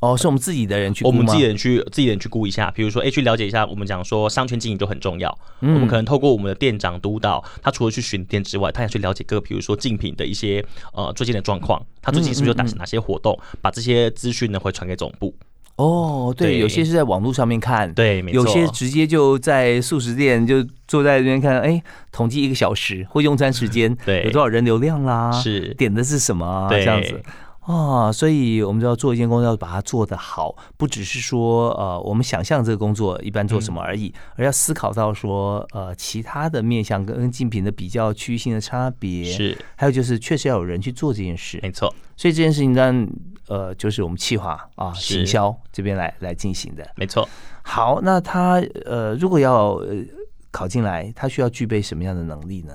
[0.04, 5.36] 哦，是我们自己的人去，我们自己人去自己人去估一下，比如说，哎，去了解一下，我们讲说商圈经营就很重要。
[5.60, 10.62] 嗯我们可能透过我们的店长督导，他除了去巡店之外，他也去了解各，比如说竞品的一些
[10.92, 15.34] 呃最近的状况，他最近是不是有打哪些活动，把这些资讯呢会传给总部。
[15.76, 27.20] 哦，对，有些是在网络上面看，对，有些直接就在素食店就坐在那边看，哎，统计一个小时或用餐时间， 对，有多少人流量啦，是点的是什么，这样子。
[27.66, 41.88] 啊，所以我们就要做一件工作，要把它做得好，不只是说呃，我们想象这个工作一般做什么而已，而要思考到说呃，其他的面向跟竞品的比较区域性的差别是，还有就是确实要有人去做这件事，没错。
[42.16, 43.09] 所以这件事情当然，
[43.48, 47.27] 呃，就是我们企划啊，行销这边来来进行的，没错。
[47.62, 49.81] 好，那他呃，如果要
[50.50, 52.74] 考进来，他需要具备什么样的能力呢？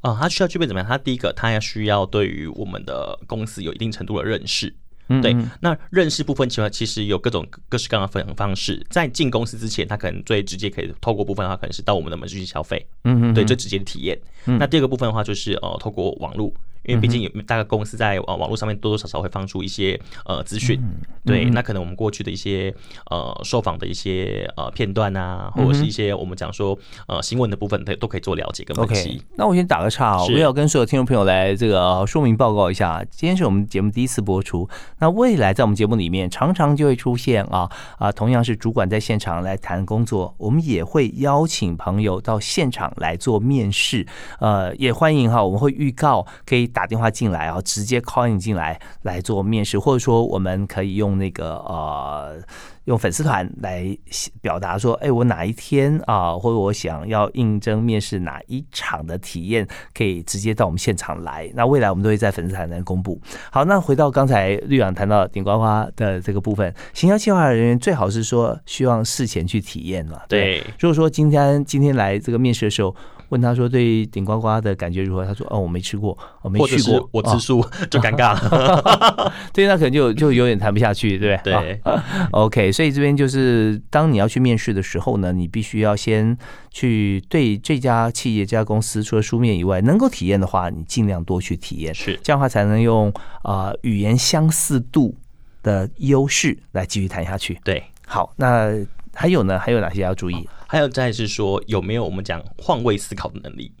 [0.00, 0.88] 啊，他需要具备怎么样？
[0.88, 4.74] 他第一个，他要需要对于我们的公司有一定程度的认识。
[5.22, 8.86] 对，那认识部分情况其实有各种各式各样的分方式。
[8.90, 12.86] 在进公司之前，他可能最直接可以透过部分的话，可能是到我们的门市去消费。
[13.04, 14.20] 嗯嗯，对，最直接的体验。
[14.44, 16.52] 那第二个部分的话，就是呃，透过网络。
[16.88, 20.80] 因为毕竟有大概公司在网网络上面多多少少会放出一些呃资讯，
[21.22, 22.74] 对，那可能我们过去的一些
[23.10, 29.22] 呃受访的一些呃片段啊，或者是一些我们讲说呃新闻的部分，都都可以做了解跟分析。
[29.36, 34.66] 那我先打个岔，我要跟所有听众朋友来这个说明报告一下，今天是我们节目第一次播出，
[35.00, 44.06] 那未来在我们节目里面常常就会出现啊啊，同样是主管在现场来谈工作，我们也会邀请朋友到现场来做面试，
[44.40, 46.66] 呃，也欢迎哈，我们会预告可以。
[46.78, 52.40] 打电话进来然后，直接 call in 进来来做面试，或者说我们可以用那个呃，
[52.84, 53.98] 用粉丝团来
[54.40, 61.50] 表达说，哎，我哪一天啊，或者我想要应征面试哪一场的体验，可以直接到我们现场来。
[61.52, 63.20] 那未来我们都会在粉丝团来公布。
[63.50, 70.20] 好，那回到刚才绿网谈到顶呱呱的这个部分，行销计划人员最好是说希望事前去体验嘛。
[70.28, 72.94] 对，如果说今天今天来这个面试的时候。
[73.30, 75.24] 问他说对顶呱呱的感觉如何？
[75.24, 77.60] 他说哦，我没吃过，我没去过，我吃素
[77.90, 79.32] 就尴尬了。
[79.52, 81.52] 对，那可能就就有点谈不下去，对不对？
[81.52, 81.80] 对。
[82.32, 86.36] OK，所以这边就是当你要去面试的时候呢，你必须要先
[86.70, 93.12] 去对这家企业、这家公司，除了书面以外，能够体验的话，你尽量多去体验，是这样的话才能用
[93.42, 95.14] 啊语言相似度
[95.62, 97.58] 的优势来继续谈下去。
[97.62, 98.72] 对，好，那
[99.14, 99.58] 还有呢？
[99.58, 100.48] 还有哪些要注意？
[100.70, 103.72] 还有再是说有没有我们讲换位思考的能力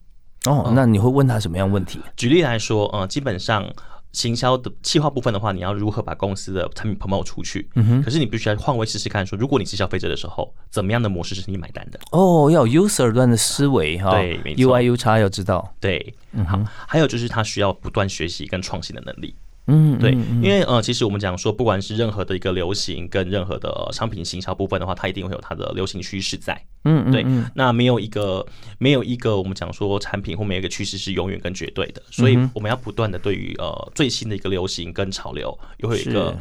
[0.46, 0.72] 哦？
[0.74, 2.00] 那你会问他什么样问题？
[2.16, 3.70] 举例来说，呃，基本上
[4.12, 7.68] 行销的企划部分的话，你要如何把公司的产品 promote 出去？
[7.74, 8.02] 嗯哼。
[8.02, 12.00] 可是你必须要换位试试看，说如果你是消费者的时候，怎么样的模式是你买单的？
[12.12, 14.12] 哦，要有 user 端的思维哈。
[14.12, 14.40] 对。
[14.56, 15.74] U I U 差要知道。
[15.78, 16.58] 对，嗯好。
[16.86, 19.34] 还有就是他需要不断学习跟创新的能力。
[19.68, 26.54] 嗯，对，嗯因为呃，其实我们讲说，不管是任何的一个流行跟任何的呃商品行销部分的话，它一定会有它的流行趋势在。
[26.82, 28.44] 对嗯对，那没有一个
[28.78, 36.34] 没有一个我们讲说产品或每一个趋势是永远跟绝对的，所以我们要不断的对于呃最新的一个流行跟潮流，又会有一个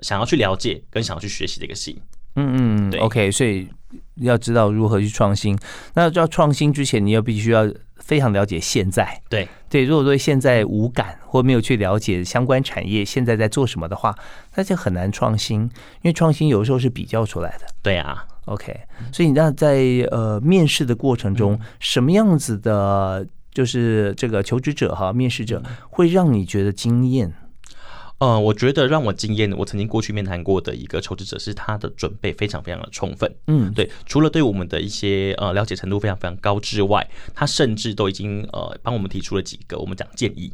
[0.00, 1.94] 想要去了解跟想要去学习的一个心。
[2.36, 3.68] 嗯嗯对，OK，所以
[4.16, 5.58] 要知道如何去创新。
[5.94, 7.66] 那要创新之前，你要必须要
[8.04, 9.20] 非常了解现在。
[9.28, 14.14] 对对，如果对现在无感或没有去了解相关产业现在在做什么的话，
[14.54, 15.62] 那就很难创新。
[15.62, 15.70] 因
[16.02, 17.66] 为创新有的时候是比较出来的。
[17.82, 18.78] 对啊，OK，
[19.12, 27.32] 所以那在呃面试的过程中，什么样子的，就是这个求职者哈，面试者会让你觉得惊艳？
[28.22, 33.28] 呃，我觉得让我惊艳的，我曾经过去面谈过的一个求职者是他的准备非常非常的充分。
[33.48, 37.04] 嗯，对，除了对我们的一些呃了解程度非常非常高之外，
[37.34, 40.52] 他甚至都已经呃帮我们提出了几个我们讲建议。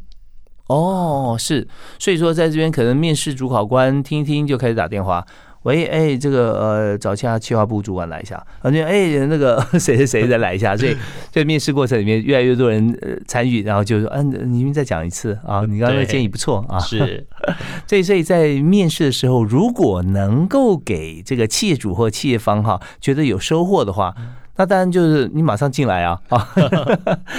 [0.65, 1.67] 哦，是，
[1.99, 5.23] 所以说在这边可能面试主考官听一听就开始打电话。
[5.63, 10.95] 喂，哎，这个呃，找一下企划部主管来一下，而且哎，那个 谁谁谁再来一下，所以
[11.31, 17.25] 在面试过程里面越来越多人呃参与，然后就说，嗯、你们再讲一次啊，你刚刚的建议不错啊，是，
[17.85, 24.15] 所以，所以在面试的时候，如果能够给这个企业主或企业方哈觉得有收获的话，
[24.59, 26.45] 那当然就是你马上进来啊 啊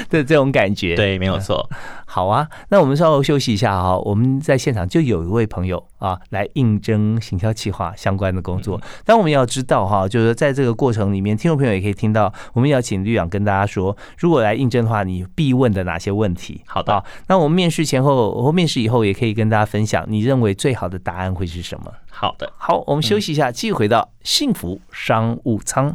[0.08, 1.68] 的这种感觉。，对，没有错。
[2.06, 2.48] 好啊。
[2.70, 8.80] 那我们稍后休息一下啊，我们在现场就有一位朋友啊来应征行销企划相关的工作。
[9.04, 16.62] 但我们要知道哈，就是在这个过程里面，听众朋友也可以听到，我们要请绿养跟大家说，如果来应征的话，你必问的哪些问题？
[16.64, 21.92] 好的啊，那我们面试前后或面试以后，也可以跟大家分享，你认为最好的答案会是什么？
[22.10, 22.50] 好的。
[22.56, 25.94] 好，我们休息一下，继续回到幸福商务舱。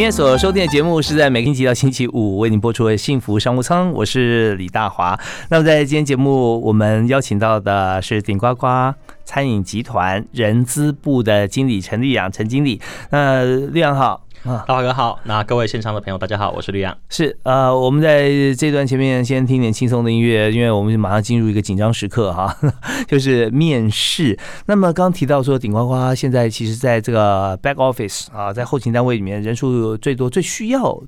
[0.00, 5.20] 今天所收听的节目是在每个星期一到星期五为您播出的《幸福商务舱》，我是李大华。
[5.50, 8.66] 那么在今天节目，我们邀请到的是顶呱呱
[9.26, 12.80] 餐饮集团人资部的经理陈立阳，陈经理。
[13.10, 16.96] 那立阳好啊，大华哥好，那各位线上的朋友大家好，我是绿阳。
[17.10, 22.56] 是呃，我们在这段前面先听点轻松的音乐，因为我们马上进入一个紧张时刻哈，
[23.06, 24.38] 就是面试。
[24.64, 31.02] 那么刚刚提到说，顶呱呱现在其实在这个 back office 啊，在后勤单位里面人数最多、最需要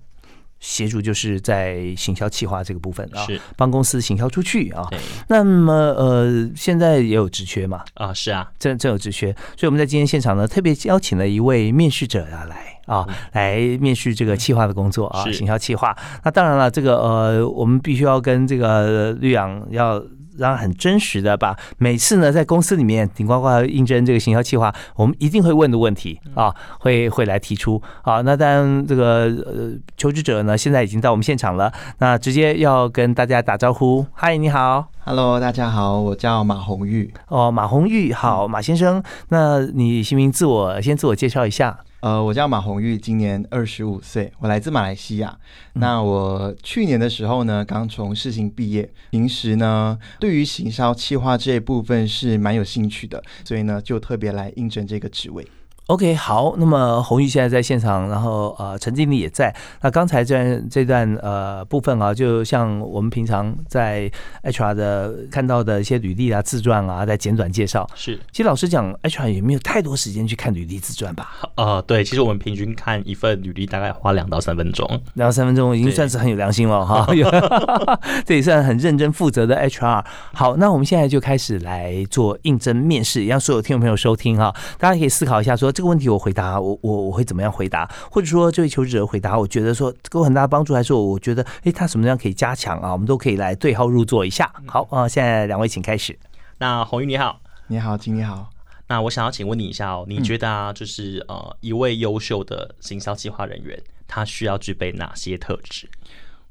[0.61, 4.87] 协助，就是在行销企划这个部分啊，是，帮公司行销出去啊。
[4.90, 4.99] 对。
[5.29, 15.96] 那么呃，现在也有职缺嘛，啊，是啊，真真有职缺，所以我们在今天现场呢，特别邀请了一位面试者啊来啊，来面试这个企划的工作啊，是行销企划。
[16.24, 20.02] 那当然了，这个呃，我们必须要跟这个绿阳要。
[20.38, 28.22] 让很真实的把每次呢在公司里面顶呱呱应征这个行销企划，我们一定会问的问题啊，会会来提出啊。
[28.22, 34.87] 那当然这个呃求职者呢现在已经到我们现场了，那直接要跟大家打招呼，嗨，你好。
[35.05, 37.12] Hello，大家好，我叫马红玉。
[37.28, 41.81] 哦，马红玉，好，马先生，那你姓名自我先自我介绍一下。
[42.02, 45.38] 呃，我叫马红玉，今年二十五岁，我来自马来西亚。
[45.74, 55.46] 那我去年的时候呢，刚从世行毕业，平时呢对于行销企划这一部分是蛮有兴趣的，所以呢就特别来应征这个职位。
[55.92, 59.55] OK，好，那么红玉现在在现场，然后呃，陈经理也在。
[59.83, 64.11] 那刚才这段这段呃部分啊，就像我们平常在
[64.42, 67.87] HR 的看到的一些履历啊、自传啊，在简短介绍。
[67.94, 74.88] 是，其实老实讲，HR 也没有太多时间去看履历自传吧，呃，对，其实我们平均看一份履历大概花两到三分钟。
[75.12, 77.31] 两到三分钟已经算是很有良心了哈， 有
[78.24, 80.02] 这也算很认真负责的 HR。
[80.33, 94.51] 好，那我们现在就开始来做应征面试，让所有听众朋友收听哈，大家可以思考一下，说这个问题我回答，我我我会怎么样回答，或者说这位求职者回答，我觉得说给我很大的帮助，还是我觉得诶他什么样可以加强啊，我们都可以来对号入座一下。
[94.66, 96.18] 好啊、现在两位请开始。
[96.59, 98.49] 那红玉你好，你好，金你好。
[98.88, 105.88] 那我想要请问你一下哦，你觉得啊，就是呃，一位优秀的行销计划人员，他需要具备哪些特质？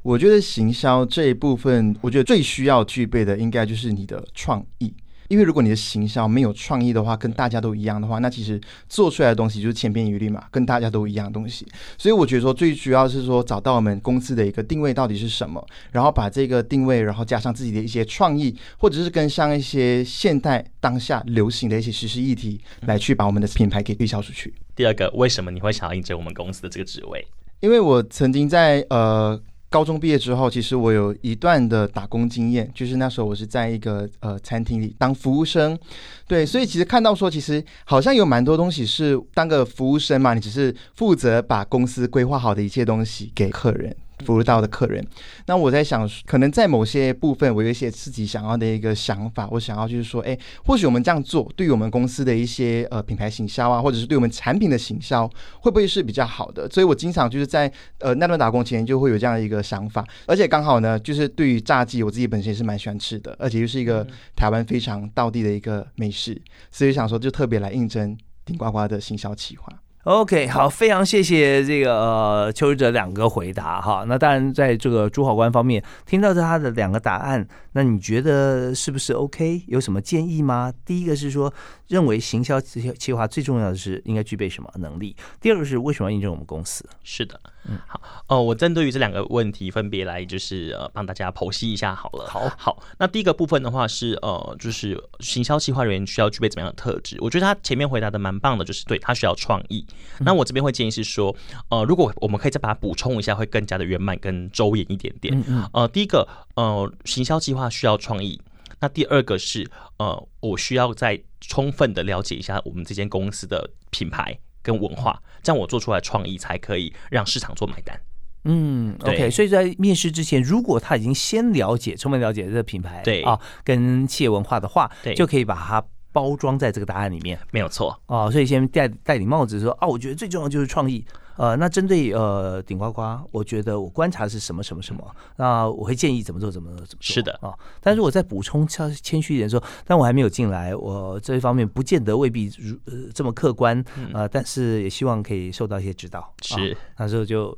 [0.01, 4.91] 我觉得行销这一部分，我觉得最需要具备的应该就是你的创意。
[5.31, 11.65] 因为如果你的形象没有创意的话，跟大家都一样的话，那其实做出来的东西就是千篇一律嘛，跟大家都一样的东西。
[11.97, 24.53] 所以我觉得说最主要是说找到我们公司的一个定位到底是什么，然后把这个定位，然后加上自己的一些创意，或者是跟上一些现代当下流行的一些时事议题，来去把我们的品牌给推销出去。
[24.75, 27.25] 第二个，为什么你会想要应征我们公司的这个职位？
[27.61, 35.79] 因为我曾经在呃高中毕业之后，其实我有一段的打工经验，就是那时候我是在一个呃餐厅里当服务生，
[36.27, 43.95] 对，所以其实看到说，其实好像有蛮多东西是当个服务生嘛，你只是负责把公司规划好的一切东西给客人。
[44.21, 45.05] 服务到的客人，
[45.47, 55.27] 那我在想，可能在某些部分，我有一些自己想要的一个想法，我想要就是说，哎，或许我们这样做，对于我们公司的一些呃品牌行销啊，或者是对我们产品的行销，
[55.59, 56.69] 会不会是比较好的？
[56.69, 64.05] 所以我经常就是在呃那段打工前就会有这样的一个想法，而且刚好呢，就是对于炸鸡，我自己本身也是蛮喜欢吃的，而且又是一个
[64.35, 66.39] 台湾非常道地的一个美食，
[66.71, 69.67] 所以想说就特别来应征顶呱呱的行销企划。
[70.03, 74.03] OK，好，非常谢谢这个呃求职者两个回答哈。
[74.07, 79.61] 那当然，在这个朱考官方面听到他的两个答案，那你觉得是不是 OK？
[79.67, 80.73] 有什么建议吗？
[80.83, 81.53] 第一个是说，
[81.87, 85.15] 认为行销企划最重要的是应该具备什么能力？
[85.39, 86.83] 第二个是为什么要应征我们公司？
[87.03, 87.39] 是的。
[87.69, 92.25] 嗯，好，哦，我针对于这两个问题分别来就是呃帮大家剖析一下好了。
[92.27, 97.17] 好，好，那第一个部分的话是呃就是行销企划人员需要具备怎么样的特质？
[97.19, 99.85] 我觉得他前面回答的蛮棒的，就是对他需要创意。
[100.19, 101.35] 那我这边会建议是说，
[101.69, 105.43] 呃，如果我们可以再把它补充一下，会更加的圆满跟周延一点点。
[105.73, 108.39] 呃，第一个呃行销计划需要创意，
[108.79, 114.37] 那第二个是呃我需要再充分的了解一下我们这间公司的品牌。
[114.63, 117.99] 跟文化，这样我做出来创意才可以让市场做买单。
[118.43, 128.29] 嗯，OK，所以在面试之前，如果他已经先了解、充分了解这个品牌，对啊，跟企业文化的话，对，就可以把它包装在这个答案里面，没有错哦。
[128.31, 131.05] 所以先戴戴顶帽子说啊，我觉得最重要就是创意。
[131.37, 133.01] 呃，那针对呃顶呱呱，
[133.31, 136.97] 我觉得我观察是什么什么什么，那我会建议怎么做怎么怎么做。
[136.99, 143.83] 是的啊，但是我再补充谦谦虚一点说，但我还没有进来，我这一方面不见得未必如呃这么客观
[144.13, 146.31] 呃，但是也希望可以受到一些指导。
[146.43, 147.57] 是，那时候就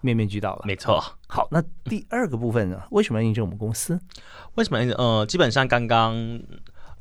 [0.00, 0.62] 面面俱到了。
[0.64, 1.02] 没错。
[1.26, 2.80] 好，那第二个部分呢？
[2.90, 3.98] 为什么要应证我们公司？
[4.54, 4.78] 为什么？
[4.96, 6.14] 呃，基本上刚刚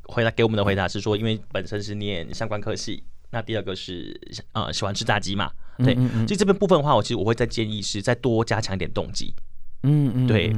[0.04, 3.04] 回答给我们的回答是说，因为本身是念相关科系。
[3.32, 4.20] 那第二个是
[4.52, 5.52] 呃喜欢吃炸鸡嘛？
[5.80, 5.96] 对，
[6.28, 9.34] 其实这边部分的话，我其实我会再建议是再多加强一点动机。
[9.82, 10.54] 嗯嗯，对，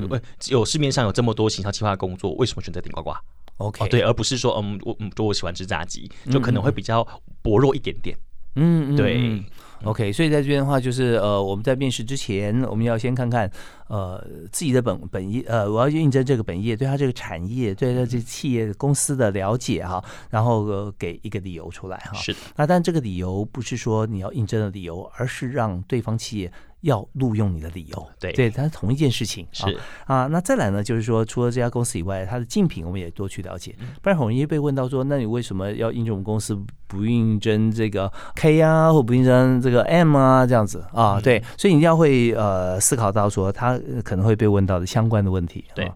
[0.49, 3.13] 有市面上有这么多行销计划工作，为什么选择顶呱呱
[3.57, 7.07] ？OK，对，而不是说嗯我嗯我喜欢吃炸鸡，就可能会比较
[7.41, 8.17] 薄弱一点点。
[8.55, 9.43] 嗯嗯，对。
[9.84, 13.49] OK，所以在这边的话，就是呃，我们在面试之前，我们要先看看
[13.88, 22.13] 呃自己的本本业，呃，我要应征这个本业，对他这个产业，对他这企业公司的了解哈，然后呃给一个理由出来哈。
[22.13, 22.39] 是的。
[22.55, 26.51] 那但这个理由不是说你要应征的理由，而是让对方企业。
[26.86, 28.31] 要录用你的理由，对。
[28.31, 29.65] 对，它是同一件事情是。
[30.05, 30.27] 啊。
[30.27, 36.55] 那再来呢，就是说，除了这家公司以外，它的竞品我们也多去了解，不然很容易被问到说，那你为什么要应征我们公司，
[36.88, 40.86] 不应征这个 K 啊，或不应征这个 M 啊，这样子。
[40.93, 41.19] 啊？
[41.19, 45.91] 对，所以你一定要会呃思考到说，他可能会被问到的相关的问题，对。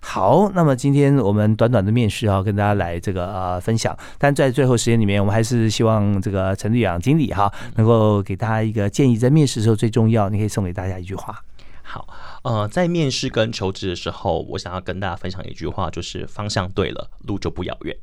[0.00, 3.96] 好，那么今天我们短短的面试啊，跟大家来这个呃分享。
[4.16, 11.42] 但在最后时间里面，我们还是希望这个陈立阳经理哈，能够给大家一个建议，在面试的时候最重要，你可以送给大家一句话。
[11.82, 12.06] 好，
[12.42, 17.96] 呃，在面试跟求职的时候，我想要跟大家分享一句话，就是方向对了，路就不遥远。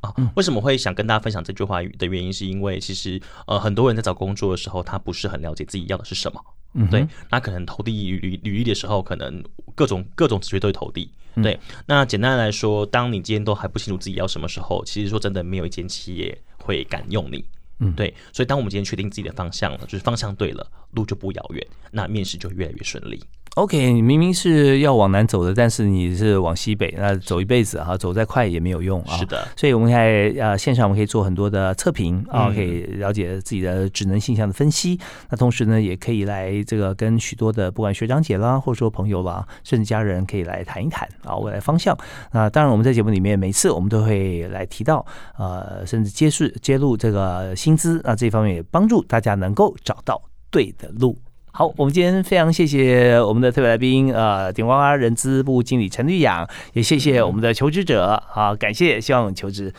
[0.00, 6.40] 啊，为什么会想跟大家分享这句话的原因，是因为其实呃，很多人在找工作的时候，他不是很了解自己要的是什么。
[6.74, 9.42] 嗯，对，那可能投递履履历的时候，可能
[9.74, 11.10] 各种各种职位都会投递。
[11.42, 17.44] 对，那简单来说，当你今天都还不清楚自己要什么时候，其实说真的，没有一间企业会敢用你。
[17.78, 23.22] 嗯，对，所以当我们今天确定自己的方向了，就是方向对了，路就不遥远，那面试就越来越顺利。
[23.56, 29.16] OK，你明明是要往南走的，但是你是往西北，那走一辈子哈，走再快也没有用啊。
[29.16, 34.96] 是的，所以我们在呃线上我们可以做很多的测评啊，可以了解自己的职能性向的分析。
[35.30, 41.98] 那同时呢，也可以来这个跟许多的不管学长姐啦，或者说朋友啦，甚至家人可以来谈一谈啊未来方向。
[42.30, 45.04] 那当然我们在节目里面每次我们都会来提到
[45.36, 51.16] 呃，甚至揭示揭露这个薪资啊这方面也帮助大家能够找到对的路。
[51.52, 59.72] 好，我们今天非常谢谢我们的特别来宾，呃，顶呱呱人资部经理陈绿养，也谢谢我们的求职者，好，感谢，希望求职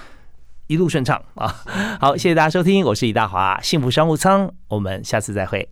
[0.67, 1.47] 一路顺畅啊！
[1.99, 5.69] 好，谢谢大家收听，我是李大华，幸福商务舱，我们下次再会。